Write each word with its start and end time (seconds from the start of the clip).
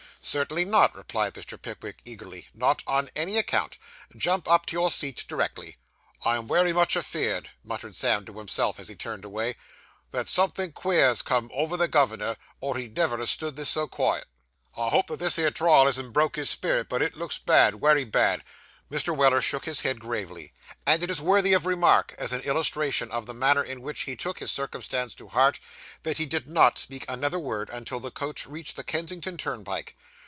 'Certainly 0.23 0.65
not,' 0.65 0.95
replied 0.95 1.33
Mr. 1.33 1.59
Pickwick 1.59 1.97
eagerly; 2.05 2.47
'not 2.53 2.83
on 2.85 3.09
any 3.15 3.37
account. 3.39 3.79
Jump 4.15 4.47
up 4.47 4.67
to 4.67 4.73
your 4.73 4.91
seat 4.91 5.25
directly.' 5.27 5.77
'I 6.23 6.37
am 6.37 6.47
wery 6.47 6.71
much 6.71 6.95
afeered,' 6.95 7.49
muttered 7.63 7.95
Sam 7.95 8.23
to 8.25 8.37
himself, 8.37 8.79
as 8.79 8.87
he 8.87 8.95
turned 8.95 9.25
away, 9.25 9.55
'that 10.11 10.29
somethin' 10.29 10.73
queer's 10.73 11.23
come 11.23 11.49
over 11.51 11.75
the 11.75 11.87
governor, 11.87 12.35
or 12.59 12.77
he'd 12.77 12.95
never 12.95 13.17
ha' 13.17 13.25
stood 13.27 13.55
this 13.55 13.71
so 13.71 13.87
quiet. 13.87 14.25
I 14.77 14.89
hope 14.89 15.07
that 15.07 15.39
'ere 15.39 15.49
trial 15.49 15.87
hasn't 15.87 16.13
broke 16.13 16.35
his 16.35 16.51
spirit, 16.51 16.87
but 16.87 17.01
it 17.01 17.17
looks 17.17 17.39
bad, 17.39 17.81
wery 17.81 18.03
bad.' 18.03 18.43
Mr. 18.91 19.15
Weller 19.15 19.41
shook 19.41 19.65
his 19.65 19.81
head 19.81 19.99
gravely; 19.99 20.53
and 20.85 21.01
it 21.01 21.09
is 21.09 21.19
worthy 21.21 21.53
of 21.53 21.65
remark, 21.65 22.13
as 22.19 22.31
an 22.31 22.41
illustration 22.41 23.09
of 23.11 23.25
the 23.25 23.33
manner 23.33 23.63
in 23.63 23.81
which 23.81 24.01
he 24.01 24.15
took 24.15 24.37
this 24.39 24.51
circumstance 24.51 25.15
to 25.15 25.29
heart, 25.29 25.59
that 26.03 26.19
he 26.19 26.25
did 26.27 26.47
not 26.47 26.77
speak 26.77 27.05
another 27.09 27.39
word 27.39 27.69
until 27.71 27.99
the 28.01 28.11
coach 28.11 28.45
reached 28.45 28.75
the 28.75 28.83
Kensington 28.83 29.35
turnpike. 29.37 29.95